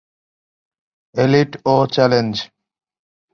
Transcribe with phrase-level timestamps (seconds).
[1.15, 2.33] Elite ও challenge.